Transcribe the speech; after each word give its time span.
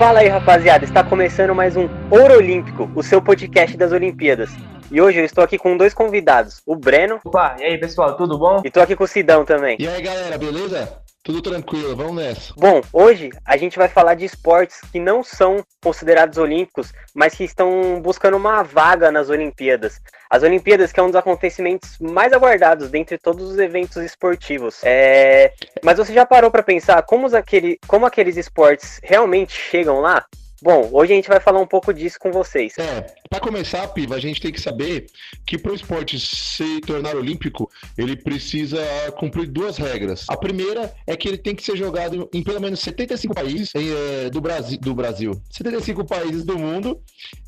Fala 0.00 0.20
aí, 0.20 0.28
rapaziada. 0.28 0.82
Está 0.82 1.04
começando 1.04 1.54
mais 1.54 1.76
um 1.76 1.86
Ouro 2.10 2.38
Olímpico, 2.38 2.90
o 2.94 3.02
seu 3.02 3.20
podcast 3.20 3.76
das 3.76 3.92
Olimpíadas. 3.92 4.48
E 4.90 4.98
hoje 4.98 5.18
eu 5.18 5.26
estou 5.26 5.44
aqui 5.44 5.58
com 5.58 5.76
dois 5.76 5.92
convidados, 5.92 6.62
o 6.64 6.74
Breno. 6.74 7.20
Opa, 7.22 7.56
e 7.60 7.64
aí 7.64 7.76
pessoal, 7.76 8.16
tudo 8.16 8.38
bom? 8.38 8.62
E 8.64 8.68
estou 8.68 8.82
aqui 8.82 8.96
com 8.96 9.04
o 9.04 9.06
Sidão 9.06 9.44
também. 9.44 9.76
E 9.78 9.86
aí 9.86 10.00
galera, 10.00 10.38
beleza? 10.38 10.90
Tudo 11.22 11.42
tranquilo, 11.42 11.94
vamos 11.94 12.16
nessa. 12.16 12.54
Bom, 12.56 12.80
hoje 12.92 13.30
a 13.44 13.54
gente 13.58 13.76
vai 13.76 13.88
falar 13.88 14.14
de 14.14 14.24
esportes 14.24 14.80
que 14.90 14.98
não 14.98 15.22
são 15.22 15.62
considerados 15.82 16.38
olímpicos, 16.38 16.94
mas 17.14 17.34
que 17.34 17.44
estão 17.44 18.00
buscando 18.00 18.38
uma 18.38 18.62
vaga 18.62 19.12
nas 19.12 19.28
Olimpíadas. 19.28 20.00
As 20.30 20.42
Olimpíadas, 20.42 20.92
que 20.92 20.98
é 20.98 21.02
um 21.02 21.08
dos 21.08 21.16
acontecimentos 21.16 21.98
mais 21.98 22.32
aguardados 22.32 22.88
dentre 22.88 23.18
todos 23.18 23.50
os 23.50 23.58
eventos 23.58 23.98
esportivos. 23.98 24.80
É... 24.82 25.52
Mas 25.84 25.98
você 25.98 26.14
já 26.14 26.24
parou 26.24 26.50
para 26.50 26.62
pensar 26.62 27.02
como, 27.02 27.26
aquele... 27.36 27.78
como 27.86 28.06
aqueles 28.06 28.38
esportes 28.38 28.98
realmente 29.02 29.52
chegam 29.52 30.00
lá? 30.00 30.24
Bom, 30.62 30.90
hoje 30.92 31.12
a 31.12 31.16
gente 31.16 31.28
vai 31.28 31.40
falar 31.40 31.58
um 31.58 31.66
pouco 31.66 31.92
disso 31.92 32.18
com 32.20 32.30
vocês. 32.30 32.76
É, 32.76 33.06
para 33.30 33.40
começar, 33.40 33.88
Piva, 33.88 34.14
a 34.14 34.20
gente 34.20 34.42
tem 34.42 34.52
que 34.52 34.60
saber 34.60 35.06
que 35.46 35.56
para 35.56 35.72
o 35.72 35.74
esporte 35.74 36.20
se 36.20 36.82
tornar 36.82 37.16
olímpico, 37.16 37.70
ele 37.96 38.14
precisa 38.14 38.78
cumprir 39.18 39.46
duas 39.46 39.78
regras. 39.78 40.26
A 40.28 40.36
primeira 40.36 40.94
é 41.06 41.16
que 41.16 41.28
ele 41.28 41.38
tem 41.38 41.54
que 41.54 41.62
ser 41.62 41.76
jogado 41.76 42.28
em 42.32 42.42
pelo 42.42 42.60
menos 42.60 42.80
75 42.80 43.34
países 43.34 43.70
é, 43.74 44.28
do, 44.28 44.40
Brasil, 44.40 44.78
do 44.78 44.94
Brasil, 44.94 45.40
75 45.50 46.04
países 46.04 46.44
do 46.44 46.58
mundo. 46.58 47.00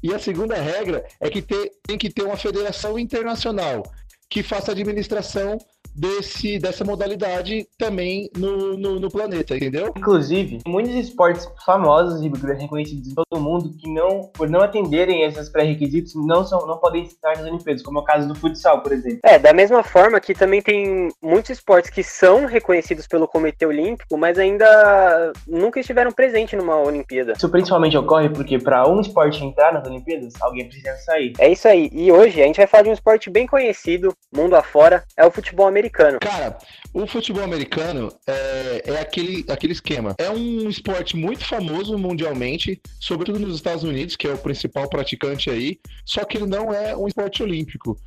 E 0.03 0.15
a 0.15 0.19
segunda 0.19 0.55
regra 0.55 1.05
é 1.21 1.29
que 1.29 1.43
ter, 1.43 1.71
tem 1.83 1.99
que 1.99 2.09
ter 2.09 2.23
uma 2.23 2.37
federação 2.39 2.99
internacional 2.99 3.83
que 4.31 4.43
faça 4.43 4.73
administração 4.73 5.59
desse, 5.95 6.59
dessa 6.59 6.85
modalidade 6.85 7.67
também 7.79 8.31
no, 8.37 8.77
no, 8.77 9.01
no, 9.01 9.11
planeta, 9.11 9.57
entendeu? 9.57 9.93
Inclusive, 9.97 10.61
muitos 10.67 10.95
esportes 10.95 11.49
famosos 11.65 12.23
e 12.23 12.29
reconhecidos 12.59 13.09
em 13.09 13.15
todo 13.15 13.27
o 13.33 13.41
mundo 13.41 13.75
que 13.79 13.93
não, 13.93 14.31
por 14.33 14.49
não 14.49 14.61
atenderem 14.61 15.23
esses 15.23 15.49
pré-requisitos, 15.49 16.15
não, 16.15 16.45
são, 16.45 16.67
não 16.67 16.79
podem 16.79 17.05
estar 17.05 17.37
nas 17.37 17.47
Olimpíadas, 17.47 17.83
como 17.83 17.99
é 17.99 18.03
o 18.03 18.05
caso 18.05 18.29
do 18.29 18.35
futsal, 18.35 18.83
por 18.83 18.93
exemplo. 18.93 19.21
É, 19.25 19.39
da 19.39 19.53
mesma 19.53 19.83
forma 19.83 20.21
que 20.21 20.35
também 20.35 20.63
tem 20.63 21.09
muitos 21.21 21.51
esportes 21.51 21.91
que 21.91 22.03
são 22.03 22.47
reconhecidos 22.47 23.07
pelo 23.07 23.29
Comitê 23.29 23.67
Olímpico, 23.67 24.17
mas 24.17 24.39
ainda 24.39 25.33
nunca 25.47 25.81
estiveram 25.81 26.11
presentes 26.11 26.59
numa 26.59 26.77
Olimpíada. 26.77 27.35
Isso 27.37 27.49
principalmente 27.49 27.97
ocorre 27.97 28.29
porque 28.29 28.59
para 28.59 28.89
um 28.89 29.01
esporte 29.01 29.45
entrar 29.45 29.73
nas 29.73 29.87
Olimpíadas, 29.87 30.35
alguém 30.41 30.67
precisa 30.67 30.97
sair. 30.99 31.33
É 31.39 31.51
isso 31.51 31.69
aí. 31.69 31.91
E 31.93 32.11
hoje 32.11 32.41
a 32.43 32.47
gente 32.47 32.57
vai 32.57 32.67
falar 32.67 32.85
de 32.85 32.91
um 32.91 32.95
esporte 32.95 33.29
bem 33.29 33.47
conhecido, 33.47 34.15
mundo 34.35 34.55
afora, 34.55 35.05
é 35.17 35.25
o 35.27 35.31
futebol 35.31 35.67
americano 35.67 35.82
americano. 35.83 36.19
Cara, 36.21 36.57
o 36.95 37.07
futebol 37.07 37.43
americano 37.43 38.13
é, 38.27 38.83
é 38.87 39.01
aquele, 39.01 39.45
aquele 39.49 39.73
esquema. 39.73 40.15
É 40.19 40.31
um 40.31 40.69
esporte 40.69 41.17
muito 41.17 41.45
famoso 41.45 41.99
mundialmente, 41.99 42.81
sobretudo 43.01 43.41
nos 43.41 43.57
Estados 43.57 43.83
Unidos, 43.83 44.17
que 44.17 44.29
é 44.29 44.33
o 44.33 44.39
principal 44.39 44.89
praticante 44.89 45.51
aí, 45.51 45.81
só 46.05 46.25
que 46.25 46.39
ele 46.39 46.47
não 46.47 46.73
é 46.73 46.97
um 46.97 47.09
esporte 47.09 47.43
olímpico 47.43 47.99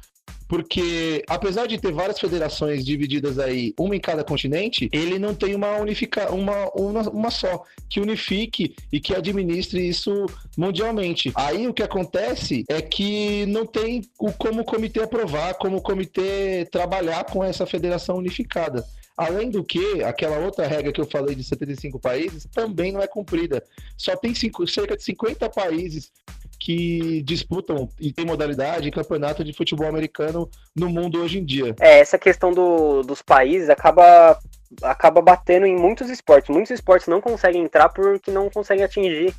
porque 0.47 1.23
apesar 1.27 1.67
de 1.67 1.77
ter 1.77 1.91
várias 1.91 2.19
federações 2.19 2.85
divididas 2.85 3.39
aí, 3.39 3.73
uma 3.79 3.95
em 3.95 3.99
cada 3.99 4.23
continente, 4.23 4.89
ele 4.91 5.17
não 5.17 5.33
tem 5.33 5.55
uma 5.55 5.77
unifica, 5.77 6.31
uma, 6.31 6.69
uma, 6.75 7.01
uma 7.09 7.31
só 7.31 7.63
que 7.89 7.99
unifique 7.99 8.75
e 8.91 8.99
que 8.99 9.15
administre 9.15 9.87
isso 9.87 10.25
mundialmente. 10.57 11.31
Aí 11.35 11.67
o 11.67 11.73
que 11.73 11.83
acontece 11.83 12.63
é 12.69 12.81
que 12.81 13.45
não 13.47 13.65
tem 13.65 14.01
o, 14.19 14.31
como 14.31 14.61
o 14.61 14.65
comitê 14.65 15.01
aprovar, 15.01 15.55
como 15.55 15.77
o 15.77 15.81
comitê 15.81 16.67
trabalhar 16.71 17.25
com 17.25 17.43
essa 17.43 17.65
federação 17.65 18.17
unificada. 18.17 18.85
Além 19.17 19.49
do 19.49 19.63
que, 19.63 20.03
aquela 20.03 20.39
outra 20.39 20.67
regra 20.67 20.91
que 20.91 20.99
eu 20.99 21.05
falei 21.05 21.33
de 21.35 21.43
75 21.43 21.97
países 21.99 22.45
também 22.53 22.91
não 22.91 23.01
é 23.01 23.07
cumprida. 23.07 23.63
Só 23.97 24.15
tem 24.15 24.35
cinco, 24.35 24.67
cerca 24.67 24.97
de 24.97 25.03
50 25.03 25.49
países 25.49 26.11
que 26.59 27.21
disputam 27.23 27.89
e 27.99 28.11
tem 28.11 28.25
modalidade 28.25 28.91
campeonato 28.91 29.43
de 29.43 29.53
futebol 29.53 29.87
americano 29.87 30.49
no 30.75 30.89
mundo 30.89 31.21
hoje 31.21 31.39
em 31.39 31.45
dia. 31.45 31.75
É, 31.79 31.99
essa 31.99 32.17
questão 32.17 32.51
do, 32.51 33.01
dos 33.03 33.21
países 33.21 33.69
acaba, 33.69 34.39
acaba 34.81 35.21
batendo 35.21 35.65
em 35.65 35.75
muitos 35.75 36.09
esportes. 36.09 36.49
Muitos 36.49 36.71
esportes 36.71 37.07
não 37.07 37.21
conseguem 37.21 37.63
entrar 37.63 37.89
porque 37.89 38.31
não 38.31 38.49
conseguem 38.49 38.83
atingir 38.83 39.33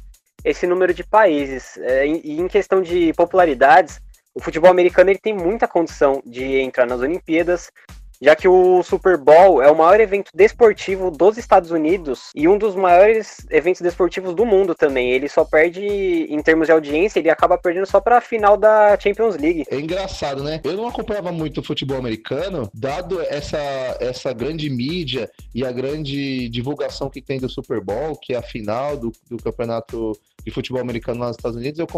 esse 0.44 0.66
número 0.66 0.94
de 0.94 1.02
países. 1.02 1.76
É, 1.78 2.06
e 2.06 2.38
em 2.38 2.48
questão 2.48 2.80
de 2.80 3.12
popularidades, 3.14 4.00
o 4.34 4.40
futebol 4.40 4.70
americano 4.70 5.10
ele 5.10 5.18
tem 5.18 5.34
muita 5.34 5.66
condição 5.66 6.22
de 6.24 6.60
entrar 6.60 6.86
nas 6.86 7.00
Olimpíadas, 7.00 7.70
já 8.20 8.34
que 8.34 8.48
o 8.48 8.82
Super 8.82 9.16
Bowl 9.16 9.62
é 9.62 9.70
o 9.70 9.76
maior 9.76 10.00
evento 10.00 10.30
desportivo 10.34 11.10
dos 11.10 11.36
Estados 11.36 11.70
Unidos 11.70 12.30
e 12.34 12.48
um 12.48 12.58
dos 12.58 12.74
maiores 12.74 13.46
eventos 13.50 13.80
desportivos 13.80 14.34
do 14.34 14.44
mundo 14.44 14.74
também. 14.74 15.10
Ele 15.10 15.28
só 15.28 15.44
perde 15.44 15.84
em 15.84 16.40
termos 16.42 16.66
de 16.66 16.72
audiência, 16.72 17.18
ele 17.18 17.30
acaba 17.30 17.58
perdendo 17.58 17.86
só 17.86 18.00
para 18.00 18.18
a 18.18 18.20
final 18.20 18.56
da 18.56 18.98
Champions 18.98 19.36
League. 19.36 19.64
É 19.70 19.78
engraçado, 19.78 20.42
né? 20.42 20.60
Eu 20.64 20.74
não 20.74 20.88
acompanhava 20.88 21.32
muito 21.32 21.60
o 21.60 21.64
futebol 21.64 21.98
americano, 21.98 22.70
dado 22.72 23.20
essa, 23.20 23.58
essa 24.00 24.32
grande 24.32 24.68
mídia 24.70 25.30
e 25.54 25.64
a 25.64 25.72
grande 25.72 26.48
divulgação 26.48 27.10
que 27.10 27.20
tem 27.20 27.38
do 27.38 27.48
Super 27.48 27.80
Bowl, 27.80 28.16
que 28.16 28.34
é 28.34 28.38
a 28.38 28.42
final 28.42 28.96
do, 28.96 29.12
do 29.28 29.36
campeonato 29.36 30.12
de 30.44 30.50
futebol 30.50 30.80
americano 30.80 31.20
lá 31.20 31.26
nos 31.28 31.36
Estados 31.36 31.58
Unidos, 31.58 31.80
eu 31.80 31.88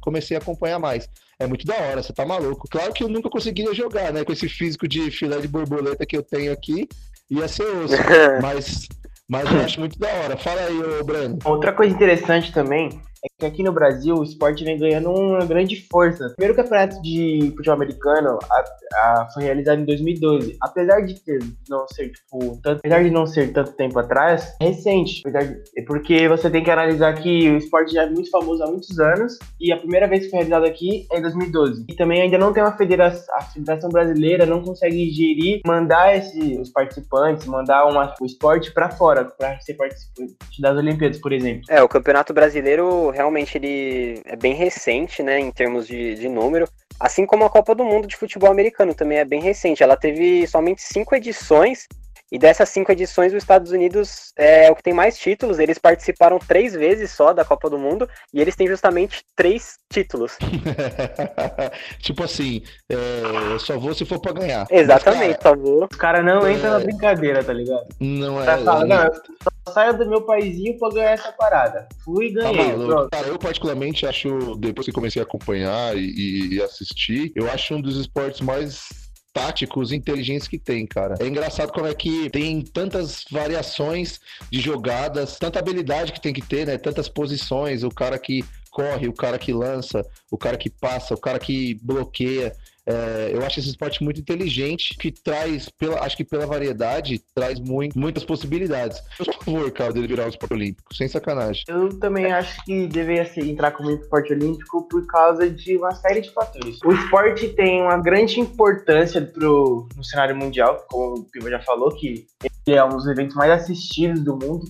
comecei 0.00 0.36
a 0.36 0.40
acompanhar 0.40 0.78
mais. 0.78 1.08
É 1.40 1.46
muito 1.46 1.64
da 1.64 1.74
hora, 1.74 2.02
você 2.02 2.12
tá 2.12 2.26
maluco. 2.26 2.66
Claro 2.68 2.92
que 2.92 3.04
eu 3.04 3.08
nunca 3.08 3.30
conseguiria 3.30 3.72
jogar, 3.72 4.12
né? 4.12 4.24
Com 4.24 4.32
esse 4.32 4.48
físico 4.48 4.88
de 4.88 5.10
filé 5.10 5.38
de 5.38 5.46
borboleta 5.46 6.04
que 6.04 6.16
eu 6.16 6.22
tenho 6.22 6.52
aqui, 6.52 6.88
ia 7.30 7.46
ser 7.46 7.64
osso. 7.64 7.94
mas, 8.42 8.88
mas 9.28 9.50
eu 9.50 9.60
acho 9.60 9.78
muito 9.78 9.98
da 9.98 10.08
hora. 10.08 10.36
Fala 10.36 10.62
aí, 10.62 10.76
ô 10.76 11.04
Breno. 11.04 11.38
Outra 11.44 11.72
coisa 11.72 11.94
interessante 11.94 12.52
também 12.52 13.00
é 13.24 13.28
que 13.38 13.46
aqui 13.46 13.62
no 13.62 13.72
Brasil 13.72 14.16
o 14.16 14.22
esporte 14.22 14.64
vem 14.64 14.78
ganhando 14.78 15.10
uma 15.10 15.44
grande 15.44 15.86
força. 15.90 16.26
O 16.26 16.34
primeiro 16.36 16.54
campeonato 16.54 17.00
de 17.02 17.52
futebol 17.56 17.74
americano 17.74 18.38
a, 18.50 18.64
a, 18.94 19.28
foi 19.32 19.44
realizado 19.44 19.80
em 19.80 19.84
2012. 19.84 20.56
Apesar 20.60 21.00
de 21.00 21.14
ter 21.20 21.38
não 21.68 21.86
ser 21.88 22.10
tipo, 22.10 22.58
tanto, 22.62 22.78
apesar 22.78 23.02
de 23.02 23.10
não 23.10 23.26
ser 23.26 23.52
tanto 23.52 23.72
tempo 23.72 23.98
atrás, 23.98 24.54
é 24.60 24.66
recente. 24.66 25.22
De, 25.22 25.82
porque 25.84 26.28
você 26.28 26.50
tem 26.50 26.62
que 26.62 26.70
analisar 26.70 27.14
que 27.14 27.50
o 27.50 27.56
esporte 27.56 27.92
já 27.94 28.02
é 28.02 28.10
muito 28.10 28.30
famoso 28.30 28.62
há 28.62 28.66
muitos 28.66 28.98
anos 28.98 29.38
e 29.60 29.72
a 29.72 29.76
primeira 29.76 30.06
vez 30.06 30.24
que 30.24 30.30
foi 30.30 30.38
realizado 30.38 30.64
aqui 30.64 31.06
é 31.12 31.18
em 31.18 31.22
2012. 31.22 31.84
E 31.88 31.94
também 31.94 32.22
ainda 32.22 32.38
não 32.38 32.52
tem 32.52 32.62
uma 32.62 32.76
federação, 32.76 33.34
a 33.34 33.42
Federação 33.42 33.90
Brasileira 33.90 34.46
não 34.46 34.62
consegue 34.62 35.10
gerir, 35.10 35.60
mandar 35.66 36.16
esse, 36.16 36.58
os 36.60 36.70
participantes, 36.70 37.46
mandar 37.46 37.86
uma, 37.86 38.14
o 38.20 38.26
esporte 38.26 38.72
para 38.72 38.90
fora, 38.90 39.24
para 39.24 39.58
ser 39.60 39.74
participante 39.74 40.36
das 40.60 40.76
Olimpíadas, 40.76 41.18
por 41.18 41.32
exemplo. 41.32 41.62
É, 41.68 41.82
o 41.82 41.88
Campeonato 41.88 42.32
Brasileiro 42.32 43.07
realmente 43.10 43.56
ele 43.56 44.20
é 44.24 44.36
bem 44.36 44.54
recente, 44.54 45.22
né, 45.22 45.38
em 45.38 45.50
termos 45.50 45.86
de, 45.86 46.14
de 46.14 46.28
número. 46.28 46.68
Assim 47.00 47.24
como 47.24 47.44
a 47.44 47.50
Copa 47.50 47.74
do 47.74 47.84
Mundo 47.84 48.08
de 48.08 48.16
Futebol 48.16 48.50
Americano 48.50 48.94
também 48.94 49.18
é 49.18 49.24
bem 49.24 49.40
recente. 49.40 49.82
Ela 49.82 49.96
teve 49.96 50.46
somente 50.46 50.82
cinco 50.82 51.14
edições 51.14 51.86
e 52.30 52.38
dessas 52.38 52.68
cinco 52.68 52.92
edições, 52.92 53.32
os 53.32 53.42
Estados 53.42 53.72
Unidos 53.72 54.32
é 54.36 54.70
o 54.70 54.76
que 54.76 54.82
tem 54.82 54.92
mais 54.92 55.18
títulos. 55.18 55.58
Eles 55.58 55.78
participaram 55.78 56.38
três 56.38 56.74
vezes 56.74 57.10
só 57.10 57.32
da 57.32 57.44
Copa 57.44 57.70
do 57.70 57.78
Mundo 57.78 58.08
e 58.32 58.40
eles 58.40 58.54
têm 58.54 58.66
justamente 58.66 59.24
três 59.34 59.78
títulos. 59.90 60.36
tipo 62.00 62.22
assim, 62.22 62.62
é, 62.88 63.58
só 63.58 63.78
vou 63.78 63.94
se 63.94 64.04
for 64.04 64.20
pra 64.20 64.32
ganhar. 64.32 64.66
Exatamente, 64.70 65.38
cara, 65.38 65.56
só 65.56 65.56
vou. 65.56 65.88
Os 65.90 65.96
caras 65.96 66.24
não 66.24 66.46
é... 66.46 66.52
entram 66.52 66.72
na 66.72 66.80
brincadeira, 66.80 67.42
tá 67.42 67.52
ligado? 67.52 67.86
Não 67.98 68.42
é. 68.42 68.44
Fala, 68.44 68.84
não, 68.84 69.12
só 69.42 69.72
saio 69.72 69.96
do 69.96 70.08
meu 70.08 70.22
paizinho 70.22 70.78
pra 70.78 70.90
ganhar 70.90 71.12
essa 71.12 71.32
parada. 71.32 71.88
Fui 72.04 72.26
e 72.26 72.34
tá 72.34 72.52
ganhei. 72.52 72.72
Tá 72.72 73.08
cara, 73.10 73.28
eu 73.28 73.38
particularmente 73.38 74.06
acho, 74.06 74.54
depois 74.56 74.86
que 74.86 74.92
comecei 74.92 75.22
a 75.22 75.24
acompanhar 75.24 75.96
e, 75.96 76.56
e 76.56 76.62
assistir, 76.62 77.32
eu 77.34 77.50
acho 77.50 77.74
um 77.74 77.80
dos 77.80 77.96
esportes 77.96 78.42
mais 78.42 79.07
táticos 79.38 79.92
inteligentes 79.92 80.48
que 80.48 80.58
tem, 80.58 80.84
cara. 80.84 81.14
É 81.20 81.26
engraçado 81.26 81.72
como 81.72 81.86
é 81.86 81.94
que 81.94 82.28
tem 82.30 82.60
tantas 82.60 83.24
variações 83.30 84.20
de 84.50 84.60
jogadas, 84.60 85.38
tanta 85.38 85.60
habilidade 85.60 86.12
que 86.12 86.20
tem 86.20 86.34
que 86.34 86.42
ter, 86.42 86.66
né? 86.66 86.76
Tantas 86.76 87.08
posições, 87.08 87.84
o 87.84 87.88
cara 87.88 88.18
que 88.18 88.44
corre, 88.70 89.06
o 89.06 89.12
cara 89.12 89.38
que 89.38 89.52
lança, 89.52 90.04
o 90.28 90.36
cara 90.36 90.56
que 90.56 90.68
passa, 90.68 91.14
o 91.14 91.18
cara 91.18 91.38
que 91.38 91.74
bloqueia. 91.82 92.52
É, 92.88 93.32
eu 93.34 93.44
acho 93.44 93.60
esse 93.60 93.68
esporte 93.68 94.02
muito 94.02 94.18
inteligente, 94.18 94.96
que 94.96 95.12
traz, 95.12 95.68
pela, 95.68 96.00
acho 96.00 96.16
que 96.16 96.24
pela 96.24 96.46
variedade, 96.46 97.20
traz 97.34 97.60
muito, 97.60 97.98
muitas 97.98 98.24
possibilidades. 98.24 98.98
Por 99.18 99.44
favor, 99.44 99.70
cara, 99.70 99.92
dele 99.92 100.06
virar 100.06 100.24
um 100.24 100.30
esporte 100.30 100.54
olímpico, 100.54 100.94
sem 100.94 101.06
sacanagem. 101.06 101.64
Eu 101.68 101.90
também 101.98 102.32
acho 102.32 102.64
que 102.64 102.86
deveria 102.86 103.26
ser, 103.26 103.46
entrar 103.46 103.72
como 103.72 103.90
esporte 103.90 104.32
olímpico 104.32 104.88
por 104.88 105.06
causa 105.06 105.50
de 105.50 105.76
uma 105.76 105.94
série 105.96 106.22
de 106.22 106.30
fatores. 106.30 106.78
O 106.82 106.90
esporte 106.90 107.50
tem 107.50 107.82
uma 107.82 107.98
grande 107.98 108.40
importância 108.40 109.20
pro, 109.20 109.86
no 109.94 110.02
cenário 110.02 110.34
mundial, 110.34 110.86
como 110.88 111.18
o 111.18 111.24
Piva 111.24 111.50
já 111.50 111.60
falou, 111.60 111.90
que 111.90 112.26
ele 112.66 112.76
é 112.76 112.82
um 112.82 112.88
dos 112.88 113.06
eventos 113.06 113.36
mais 113.36 113.50
assistidos 113.50 114.24
do 114.24 114.32
mundo. 114.32 114.64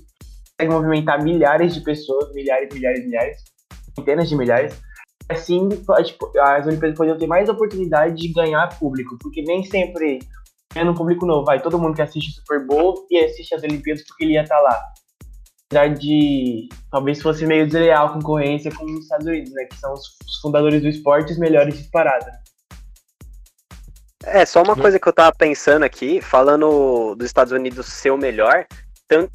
Consegue 0.59 0.75
movimentar 0.75 1.23
milhares 1.23 1.73
de 1.73 1.83
pessoas, 1.83 2.35
milhares, 2.35 2.69
milhares, 2.75 3.07
milhares, 3.07 3.37
centenas 3.97 4.29
de 4.29 4.37
milhares 4.37 4.88
assim 5.29 5.69
tipo, 5.69 6.33
as 6.39 6.67
Olimpíadas 6.67 6.97
poderiam 6.97 7.19
ter 7.19 7.27
mais 7.27 7.49
oportunidade 7.49 8.17
de 8.17 8.33
ganhar 8.33 8.79
público, 8.79 9.17
porque 9.21 9.43
nem 9.43 9.63
sempre 9.65 10.21
é 10.75 10.85
no 10.85 10.95
público 10.95 11.27
novo, 11.27 11.45
vai 11.45 11.61
todo 11.61 11.79
mundo 11.79 11.95
que 11.95 12.03
assiste 12.03 12.33
Super 12.33 12.65
Bowl 12.67 13.07
e 13.11 13.19
assiste 13.19 13.55
as 13.55 13.63
Olimpíadas 13.63 14.05
porque 14.07 14.25
ele 14.25 14.35
ia 14.35 14.43
estar 14.43 14.57
tá 14.57 14.63
lá. 14.63 14.81
Apesar 15.71 15.95
de 15.95 16.69
talvez 16.91 17.21
fosse 17.21 17.47
meio 17.47 17.67
desleal 17.67 18.07
a 18.07 18.13
concorrência 18.15 18.71
com 18.75 18.85
os 18.85 19.03
Estados 19.03 19.27
Unidos, 19.27 19.53
né? 19.53 19.65
Que 19.65 19.77
são 19.77 19.93
os 19.93 20.41
fundadores 20.41 20.81
do 20.81 20.89
esporte 20.89 21.33
os 21.33 21.39
melhores 21.39 21.77
disparados. 21.77 22.29
É, 24.25 24.45
só 24.45 24.63
uma 24.63 24.77
coisa 24.77 24.99
que 24.99 25.09
eu 25.09 25.13
tava 25.13 25.33
pensando 25.37 25.85
aqui, 25.85 26.21
falando 26.21 27.15
dos 27.15 27.27
Estados 27.27 27.53
Unidos 27.53 27.87
ser 27.87 28.11
o 28.11 28.19
melhor, 28.19 28.67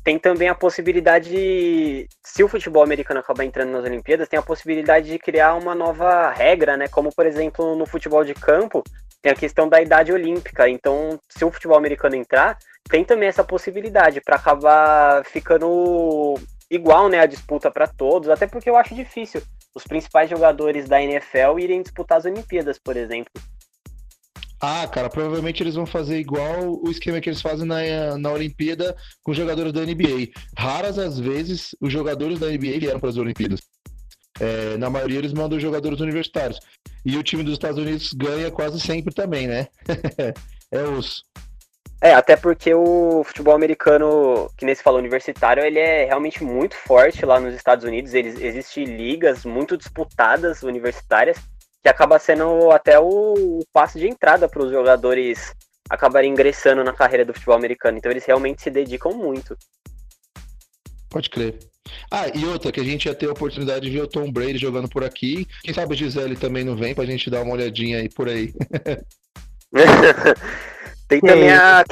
tem 0.04 0.20
também 0.20 0.50
a 0.50 0.56
possibilidade 0.56 1.30
de, 1.32 2.08
se 2.24 2.44
o 2.44 2.48
futebol 2.48 2.84
americano 2.84 3.20
acabar 3.20 3.44
entrando 3.44 3.72
nas 3.72 3.84
Olimpíadas, 3.84 4.28
tem 4.28 4.38
a 4.38 4.44
possibilidade 4.44 5.10
de 5.10 5.18
criar 5.18 5.56
uma 5.56 5.74
nova 5.74 6.30
regra, 6.30 6.78
né? 6.78 6.88
Como, 6.88 7.10
por 7.14 7.26
exemplo, 7.26 7.76
no 7.76 7.86
futebol 7.86 8.24
de 8.24 8.36
campo, 8.36 8.84
tem 9.22 9.32
a 9.32 9.36
questão 9.36 9.68
da 9.68 9.82
idade 9.82 10.12
olímpica. 10.12 10.70
Então, 10.70 11.20
se 11.28 11.44
o 11.44 11.52
futebol 11.52 11.78
americano 11.78 12.16
entrar, 12.16 12.58
tem 12.88 13.04
também 13.04 13.28
essa 13.28 13.44
possibilidade 13.44 14.22
para 14.22 14.36
acabar 14.36 15.26
ficando 15.26 16.36
igual, 16.70 17.10
né, 17.10 17.20
a 17.20 17.26
disputa 17.26 17.72
para 17.72 17.88
todos, 17.88 18.30
até 18.30 18.46
porque 18.48 18.70
eu 18.70 18.78
acho 18.78 18.94
difícil 18.96 19.42
os 19.76 19.84
principais 19.84 20.30
jogadores 20.30 20.88
da 20.88 21.02
NFL 21.02 21.60
irem 21.60 21.82
disputar 21.82 22.20
as 22.20 22.26
Olimpíadas, 22.26 22.78
por 22.78 22.96
exemplo. 22.96 23.32
Ah, 24.66 24.88
cara, 24.88 25.10
provavelmente 25.10 25.62
eles 25.62 25.76
vão 25.76 25.86
fazer 25.86 26.18
igual 26.18 26.82
o 26.82 26.90
esquema 26.90 27.20
que 27.20 27.28
eles 27.28 27.42
fazem 27.42 27.68
na, 27.68 28.18
na 28.18 28.32
Olimpíada 28.32 28.96
com 29.22 29.34
jogadores 29.34 29.74
da 29.74 29.82
NBA. 29.82 30.32
Raras 30.58 30.98
as 30.98 31.20
vezes 31.20 31.76
os 31.82 31.92
jogadores 31.92 32.40
da 32.40 32.48
NBA 32.48 32.80
vieram 32.80 32.98
para 32.98 33.10
as 33.10 33.18
Olimpíadas. 33.18 33.60
É, 34.40 34.78
na 34.78 34.90
maioria 34.90 35.18
eles 35.18 35.34
mandam 35.34 35.60
jogadores 35.60 36.00
universitários. 36.00 36.62
E 37.04 37.18
o 37.18 37.24
time 37.24 37.44
dos 37.44 37.56
Estados 37.56 37.78
Unidos 37.78 38.14
ganha 38.14 38.50
quase 38.50 38.80
sempre 38.80 39.14
também, 39.14 39.48
né? 39.48 39.68
é 40.72 40.84
osso. 40.84 41.26
É, 42.00 42.14
até 42.14 42.38
porque 42.38 42.74
o 42.74 43.22
futebol 43.26 43.56
americano, 43.56 44.50
que 44.58 44.66
nesse 44.66 44.82
falou 44.82 45.00
universitário, 45.00 45.62
ele 45.62 45.80
é 45.80 46.06
realmente 46.06 46.42
muito 46.42 46.78
forte 46.78 47.26
lá 47.26 47.38
nos 47.38 47.54
Estados 47.54 47.84
Unidos. 47.84 48.14
Existem 48.14 48.86
ligas 48.86 49.44
muito 49.44 49.76
disputadas 49.76 50.64
universitárias 50.64 51.38
que 51.84 51.90
acaba 51.90 52.18
sendo 52.18 52.72
até 52.72 52.98
o, 52.98 53.34
o 53.34 53.60
passo 53.74 54.00
de 54.00 54.08
entrada 54.08 54.48
para 54.48 54.64
os 54.64 54.72
jogadores 54.72 55.54
acabarem 55.90 56.32
ingressando 56.32 56.82
na 56.82 56.94
carreira 56.94 57.26
do 57.26 57.34
futebol 57.34 57.56
americano. 57.56 57.98
Então 57.98 58.10
eles 58.10 58.26
realmente 58.26 58.62
se 58.62 58.72
dedicam 58.72 59.12
muito. 59.12 59.58
Pode 61.10 61.30
crer. 61.30 61.60
Ah, 62.10 62.30
e 62.34 62.46
outra, 62.46 62.72
que 62.72 62.80
a 62.80 62.84
gente 62.84 63.06
ia 63.06 63.14
ter 63.14 63.28
a 63.28 63.34
oportunidade 63.34 63.82
de 63.82 63.92
ver 63.92 64.04
o 64.04 64.08
Tom 64.08 64.32
Brady 64.32 64.58
jogando 64.58 64.88
por 64.88 65.04
aqui. 65.04 65.46
Quem 65.62 65.74
sabe 65.74 65.94
a 65.94 65.98
Gisele 65.98 66.38
também 66.38 66.64
não 66.64 66.78
vem 66.78 66.96
pra 66.96 67.06
gente 67.06 67.30
dar 67.30 67.42
uma 67.42 67.54
olhadinha 67.54 67.98
aí 67.98 68.08
por 68.10 68.30
aí. 68.30 68.54
tem, 71.10 71.20
também 71.20 71.52
a, 71.52 71.84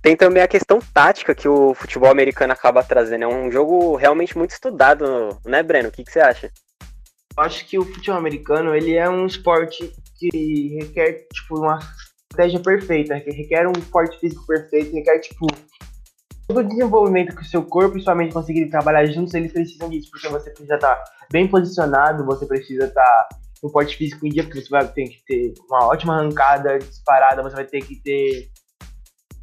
tem 0.00 0.16
também 0.16 0.42
a 0.42 0.48
questão 0.48 0.80
tática 0.94 1.34
que 1.34 1.46
o 1.46 1.74
futebol 1.74 2.10
americano 2.10 2.54
acaba 2.54 2.82
trazendo. 2.82 3.24
É 3.24 3.28
um 3.28 3.52
jogo 3.52 3.94
realmente 3.94 4.38
muito 4.38 4.52
estudado, 4.52 5.38
né, 5.44 5.62
Breno? 5.62 5.90
O 5.90 5.92
que, 5.92 6.02
que 6.02 6.10
você 6.10 6.20
acha? 6.20 6.50
Acho 7.40 7.66
que 7.66 7.78
o 7.78 7.84
futebol 7.84 8.18
americano 8.18 8.74
ele 8.74 8.94
é 8.94 9.08
um 9.08 9.26
esporte 9.26 9.92
que 10.16 10.78
requer 10.80 11.26
tipo 11.32 11.58
uma 11.58 11.78
estratégia 12.30 12.60
perfeita, 12.60 13.20
que 13.20 13.30
requer 13.30 13.66
um 13.66 13.72
porte 13.72 14.18
físico 14.18 14.46
perfeito, 14.46 14.94
requer 14.94 15.18
tipo 15.20 15.46
todo 16.48 16.60
o 16.60 16.68
desenvolvimento 16.68 17.36
que 17.36 17.42
o 17.42 17.44
seu 17.44 17.62
corpo 17.62 17.98
e 17.98 18.00
sua 18.00 18.14
mente 18.14 18.32
conseguirem 18.32 18.70
trabalhar 18.70 19.04
juntos, 19.06 19.34
eles 19.34 19.52
precisam 19.52 19.88
disso, 19.90 20.10
porque 20.10 20.28
você 20.28 20.50
precisa 20.50 20.76
estar 20.76 21.04
bem 21.30 21.46
posicionado, 21.46 22.24
você 22.24 22.46
precisa 22.46 22.86
estar 22.86 23.28
no 23.62 23.70
porte 23.70 23.96
físico 23.96 24.26
em 24.26 24.30
dia, 24.30 24.44
porque 24.44 24.62
você 24.62 24.70
vai 24.70 24.88
ter 24.88 25.04
que 25.04 25.22
ter 25.26 25.54
uma 25.68 25.86
ótima 25.86 26.16
arrancada 26.16 26.78
disparada, 26.78 27.42
você 27.42 27.56
vai 27.56 27.66
ter 27.66 27.82
que 27.82 27.96
ter 27.96 28.50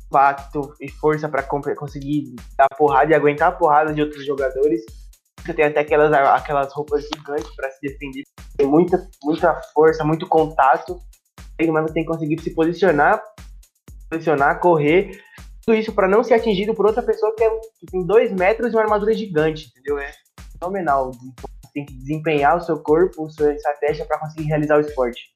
impacto 0.07 0.73
e 0.81 0.89
força 0.89 1.29
para 1.29 1.43
conseguir 1.43 2.35
dar 2.57 2.69
porrada 2.77 3.11
e 3.11 3.15
aguentar 3.15 3.49
a 3.49 3.51
porrada 3.51 3.93
de 3.93 4.01
outros 4.01 4.25
jogadores 4.25 4.83
você 5.45 5.53
tem 5.53 5.65
até 5.65 5.81
aquelas, 5.81 6.11
aquelas 6.11 6.73
roupas 6.73 7.03
gigantes 7.03 7.55
para 7.55 7.69
se 7.69 7.79
defender. 7.81 8.23
Tem 8.57 8.65
muita, 8.65 9.07
muita 9.23 9.53
força, 9.73 10.03
muito 10.03 10.27
contato. 10.27 10.99
Mas 11.59 11.83
você 11.83 11.93
tem 11.93 12.03
que 12.03 12.09
conseguir 12.09 12.41
se 12.41 12.53
posicionar, 12.53 13.21
posicionar, 14.09 14.59
correr. 14.59 15.21
Tudo 15.63 15.77
isso 15.77 15.93
para 15.93 16.07
não 16.07 16.23
ser 16.23 16.33
atingido 16.33 16.73
por 16.73 16.85
outra 16.85 17.01
pessoa 17.01 17.33
que, 17.35 17.43
é, 17.43 17.49
que 17.79 17.85
tem 17.91 18.05
dois 18.05 18.31
metros 18.31 18.71
e 18.71 18.75
uma 18.75 18.83
armadura 18.83 19.13
gigante, 19.13 19.67
entendeu? 19.69 19.99
É 19.99 20.11
fenomenal. 20.59 21.11
Tem 21.73 21.85
que 21.85 21.93
desempenhar 21.93 22.57
o 22.57 22.61
seu 22.61 22.79
corpo, 22.79 23.29
sua 23.29 23.53
estratégia 23.53 24.05
para 24.05 24.19
conseguir 24.19 24.47
realizar 24.47 24.77
o 24.77 24.81
esporte. 24.81 25.33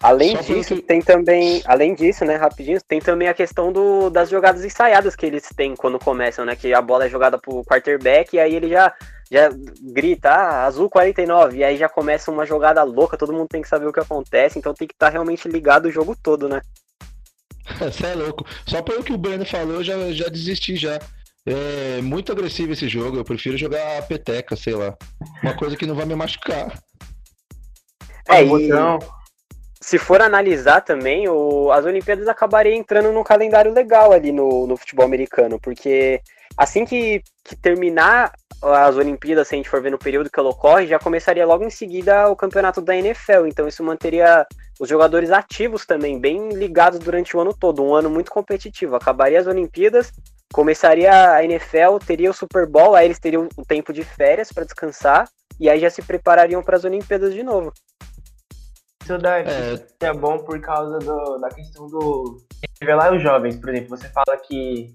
Além 0.00 0.36
Só 0.36 0.42
disso, 0.42 0.76
que... 0.76 0.82
tem 0.82 1.02
também, 1.02 1.60
além 1.64 1.94
disso, 1.94 2.24
né, 2.24 2.36
rapidinho, 2.36 2.80
tem 2.86 3.00
também 3.00 3.26
a 3.26 3.34
questão 3.34 3.72
do, 3.72 4.08
das 4.08 4.30
jogadas 4.30 4.64
ensaiadas 4.64 5.16
que 5.16 5.26
eles 5.26 5.48
têm 5.56 5.74
quando 5.74 5.98
começam, 5.98 6.44
né, 6.44 6.54
que 6.54 6.72
a 6.72 6.80
bola 6.80 7.06
é 7.06 7.08
jogada 7.08 7.36
pro 7.36 7.64
quarterback 7.64 8.36
e 8.36 8.38
aí 8.38 8.54
ele 8.54 8.68
já, 8.68 8.94
já 9.28 9.50
grita, 9.92 10.30
ah, 10.30 10.66
azul 10.66 10.88
49, 10.88 11.58
e 11.58 11.64
aí 11.64 11.76
já 11.76 11.88
começa 11.88 12.30
uma 12.30 12.46
jogada 12.46 12.82
louca, 12.84 13.16
todo 13.16 13.32
mundo 13.32 13.48
tem 13.48 13.60
que 13.60 13.68
saber 13.68 13.86
o 13.86 13.92
que 13.92 13.98
acontece, 13.98 14.56
então 14.56 14.72
tem 14.72 14.86
que 14.86 14.94
estar 14.94 15.06
tá 15.06 15.12
realmente 15.12 15.48
ligado 15.48 15.86
o 15.86 15.92
jogo 15.92 16.16
todo, 16.22 16.48
né. 16.48 16.60
Você 17.80 18.06
é 18.06 18.14
louco. 18.14 18.46
Só 18.66 18.80
pelo 18.80 19.02
que 19.02 19.12
o 19.12 19.18
Breno 19.18 19.44
falou, 19.44 19.82
já, 19.82 20.10
já 20.12 20.28
desisti 20.28 20.76
já. 20.76 20.98
É 21.44 22.00
muito 22.02 22.30
agressivo 22.30 22.72
esse 22.72 22.88
jogo, 22.88 23.16
eu 23.16 23.24
prefiro 23.24 23.56
jogar 23.56 23.98
a 23.98 24.02
peteca, 24.02 24.54
sei 24.54 24.74
lá. 24.74 24.94
Uma 25.42 25.56
coisa 25.56 25.76
que 25.76 25.86
não 25.86 25.94
vai 25.94 26.04
me 26.04 26.14
machucar. 26.14 26.78
É, 28.28 28.44
e 28.44 28.70
se 29.80 29.98
for 29.98 30.20
analisar 30.20 30.80
também, 30.80 31.28
o, 31.28 31.70
as 31.70 31.84
Olimpíadas 31.84 32.28
acabariam 32.28 32.76
entrando 32.76 33.12
num 33.12 33.22
calendário 33.22 33.72
legal 33.72 34.12
ali 34.12 34.32
no, 34.32 34.66
no 34.66 34.76
futebol 34.76 35.04
americano, 35.04 35.58
porque 35.60 36.20
assim 36.56 36.84
que, 36.84 37.22
que 37.44 37.54
terminar 37.54 38.32
as 38.60 38.96
Olimpíadas, 38.96 39.46
se 39.46 39.54
a 39.54 39.56
gente 39.56 39.68
for 39.68 39.80
ver 39.80 39.90
no 39.90 39.98
período 39.98 40.30
que 40.30 40.38
ela 40.38 40.50
ocorre, 40.50 40.86
já 40.86 40.98
começaria 40.98 41.46
logo 41.46 41.64
em 41.64 41.70
seguida 41.70 42.28
o 42.28 42.34
campeonato 42.34 42.80
da 42.80 42.96
NFL. 42.96 43.46
Então 43.46 43.68
isso 43.68 43.84
manteria 43.84 44.44
os 44.80 44.88
jogadores 44.88 45.30
ativos 45.30 45.86
também, 45.86 46.18
bem 46.18 46.48
ligados 46.50 46.98
durante 46.98 47.36
o 47.36 47.40
ano 47.40 47.54
todo, 47.54 47.84
um 47.84 47.94
ano 47.94 48.10
muito 48.10 48.30
competitivo. 48.30 48.96
Acabaria 48.96 49.38
as 49.38 49.46
Olimpíadas, 49.46 50.12
começaria 50.52 51.32
a 51.32 51.44
NFL, 51.44 51.98
teria 52.04 52.30
o 52.30 52.34
Super 52.34 52.66
Bowl, 52.66 52.94
aí 52.94 53.06
eles 53.06 53.18
teriam 53.18 53.48
o 53.56 53.64
tempo 53.64 53.92
de 53.92 54.02
férias 54.02 54.52
para 54.52 54.64
descansar, 54.64 55.28
e 55.60 55.68
aí 55.68 55.80
já 55.80 55.90
se 55.90 56.02
preparariam 56.02 56.62
para 56.62 56.76
as 56.76 56.84
Olimpíadas 56.84 57.32
de 57.32 57.42
novo. 57.42 57.72
Isso, 59.08 59.18
dá, 59.18 59.40
é... 59.40 59.86
é 60.00 60.12
bom 60.12 60.38
por 60.38 60.60
causa 60.60 60.98
do, 60.98 61.38
da 61.38 61.48
questão 61.48 61.88
do 61.88 62.44
revelar 62.80 63.14
os 63.14 63.22
jovens. 63.22 63.56
Por 63.56 63.70
exemplo, 63.70 63.88
você 63.88 64.08
fala 64.10 64.36
que 64.36 64.94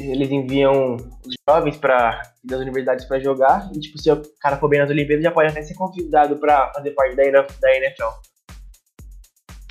eles 0.00 0.30
enviam 0.30 0.96
os 0.96 1.34
jovens 1.46 1.76
para 1.76 2.22
das 2.42 2.60
universidades 2.60 3.04
para 3.04 3.20
jogar 3.20 3.70
e 3.74 3.80
tipo 3.80 3.98
se 3.98 4.10
o 4.10 4.22
cara 4.40 4.56
for 4.56 4.68
bem 4.68 4.78
nas 4.78 4.88
Olimpíadas 4.88 5.22
já 5.22 5.30
pode 5.30 5.50
até 5.50 5.60
ser 5.60 5.74
convidado 5.74 6.38
para 6.38 6.72
fazer 6.72 6.92
parte 6.92 7.14
da 7.14 7.24
NFL. 7.24 8.08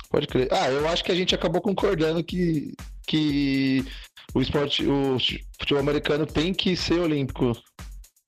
Pode 0.08 0.28
crer. 0.28 0.46
Ah, 0.52 0.70
eu 0.70 0.86
acho 0.88 1.02
que 1.02 1.10
a 1.10 1.14
gente 1.14 1.34
acabou 1.34 1.60
concordando 1.60 2.22
que 2.22 2.74
que 3.04 3.84
o 4.34 4.40
esporte, 4.40 4.86
o 4.86 5.16
futebol 5.58 5.80
americano 5.80 6.24
tem 6.24 6.52
que 6.54 6.76
ser 6.76 7.00
olímpico. 7.00 7.52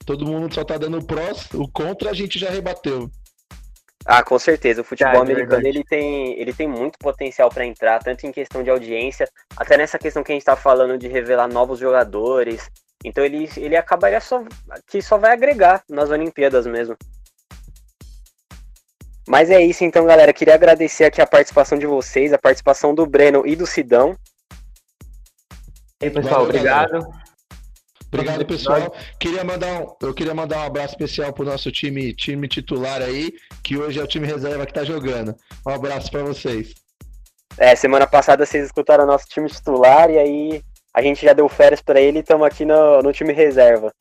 Todo 0.05 0.27
mundo 0.27 0.53
só 0.55 0.65
tá 0.65 0.79
dando 0.79 0.99
o 0.99 1.05
prós, 1.05 1.49
o 1.53 1.69
contra 1.69 2.11
a 2.11 2.15
gente 2.15 2.39
já 2.39 2.51
rebateu. 2.51 3.11
Ah, 4.11 4.23
com 4.23 4.39
certeza. 4.39 4.81
O 4.81 4.85
futebol 4.85 5.13
ah, 5.13 5.19
é 5.19 5.21
americano 5.21 5.67
ele 5.67 5.85
tem, 5.85 6.41
ele 6.41 6.55
tem 6.55 6.67
muito 6.67 6.99
potencial 6.99 7.51
para 7.51 7.67
entrar, 7.67 8.03
tanto 8.03 8.27
em 8.27 8.33
questão 8.33 8.63
de 8.63 8.71
audiência, 8.71 9.29
até 9.55 9.77
nessa 9.77 9.99
questão 9.99 10.25
que 10.25 10.33
a 10.33 10.35
gente 10.35 10.41
está 10.41 10.57
falando 10.57 10.97
de 10.97 11.07
revelar 11.09 11.47
novos 11.47 11.79
jogadores. 11.79 12.71
Então 13.05 13.23
ele, 13.23 13.51
ele 13.59 13.77
acabaria 13.77 14.19
só 14.19 14.43
que 14.87 15.03
só 15.03 15.19
vai 15.19 15.33
agregar 15.33 15.83
nas 15.87 16.09
Olimpíadas 16.09 16.67
mesmo. 16.67 16.97
Mas 19.29 19.51
é 19.51 19.61
isso 19.61 19.85
então, 19.85 20.07
galera. 20.07 20.33
Queria 20.33 20.55
agradecer 20.55 21.05
aqui 21.05 21.21
a 21.21 21.27
participação 21.27 21.79
de 21.79 21.87
vocês, 21.87 22.33
a 22.33 22.39
participação 22.39 22.95
do 22.95 23.05
Breno 23.05 23.47
e 23.47 23.55
do 23.55 23.67
Sidão. 23.67 24.17
E 26.01 26.07
aí, 26.07 26.11
pessoal, 26.11 26.47
Valeu, 26.47 26.49
obrigado. 26.49 26.93
Galera. 26.93 27.28
Obrigado, 28.13 28.45
pessoal. 28.47 28.95
Queria 29.21 29.45
mandar 29.45 29.83
um, 29.83 29.95
eu 30.01 30.15
queria 30.15 30.35
mandar 30.35 30.59
um 30.61 30.67
abraço 30.67 30.95
especial 30.95 31.33
pro 31.33 31.45
nosso 31.45 31.71
time, 31.71 32.15
time 32.15 32.49
titular 32.49 33.03
aí, 33.03 33.33
que 33.63 33.77
hoje 33.77 34.01
é 34.01 34.03
o 34.03 34.07
time 34.07 34.27
reserva 34.27 34.65
que 34.67 34.73
tá 34.73 34.83
jogando. 34.83 35.35
Um 35.67 35.71
abraço 35.71 36.11
para 36.11 36.23
vocês. 36.23 36.75
É, 37.59 37.75
semana 37.75 38.07
passada 38.07 38.47
vocês 38.47 38.65
escutaram 38.65 39.05
o 39.05 39.07
nosso 39.07 39.27
time 39.27 39.49
titular 39.49 40.11
e 40.11 40.19
aí 40.19 40.63
a 40.95 41.03
gente 41.03 41.25
já 41.25 41.33
deu 41.33 41.49
férias 41.49 41.83
para 41.83 42.01
ele 42.01 42.19
e 42.19 42.21
estamos 42.21 42.47
aqui 42.47 42.65
no, 42.65 43.03
no 43.03 43.13
time 43.13 43.33
reserva. 43.33 43.93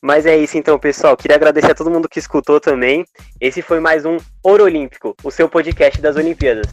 Mas 0.00 0.24
é 0.24 0.36
isso 0.36 0.56
então, 0.56 0.78
pessoal. 0.78 1.16
Queria 1.16 1.36
agradecer 1.36 1.72
a 1.72 1.74
todo 1.74 1.90
mundo 1.90 2.08
que 2.08 2.18
escutou 2.18 2.60
também. 2.60 3.04
Esse 3.40 3.60
foi 3.60 3.80
mais 3.80 4.04
um 4.04 4.18
Ouro 4.42 4.64
Olímpico, 4.64 5.16
o 5.22 5.30
seu 5.30 5.48
podcast 5.48 6.00
das 6.00 6.16
Olimpíadas. 6.16 6.66